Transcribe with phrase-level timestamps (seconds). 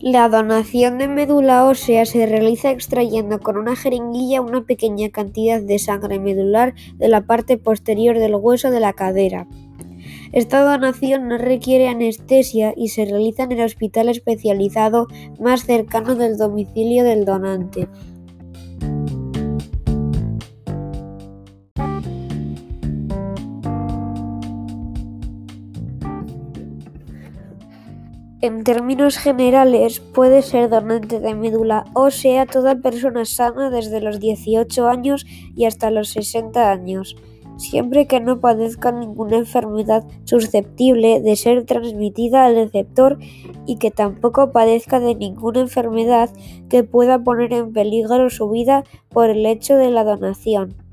[0.00, 5.80] La donación de médula ósea se realiza extrayendo con una jeringuilla una pequeña cantidad de
[5.80, 9.48] sangre medular de la parte posterior del hueso de la cadera.
[10.30, 15.08] Esta donación no requiere anestesia y se realiza en el hospital especializado
[15.40, 17.88] más cercano del domicilio del donante.
[28.40, 34.86] En términos generales, puede ser donante de médula ósea toda persona sana desde los 18
[34.86, 37.16] años y hasta los 60 años,
[37.56, 43.18] siempre que no padezca ninguna enfermedad susceptible de ser transmitida al receptor
[43.66, 46.30] y que tampoco padezca de ninguna enfermedad
[46.68, 50.87] que pueda poner en peligro su vida por el hecho de la donación.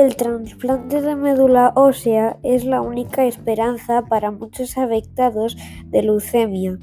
[0.00, 6.78] El trasplante de médula ósea es la única esperanza para muchos afectados de leucemia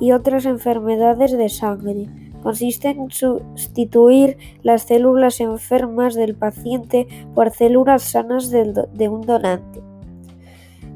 [0.00, 2.06] y otras enfermedades de sangre.
[2.42, 9.82] Consiste en sustituir las células enfermas del paciente por células sanas de un donante.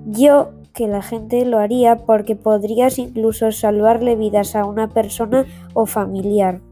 [0.06, 5.84] Yo que la gente lo haría porque podrías incluso salvarle vidas a una persona o
[5.84, 6.62] familiar.